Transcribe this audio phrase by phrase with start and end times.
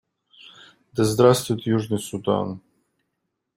[0.95, 2.59] Да здравствует Южный Судан!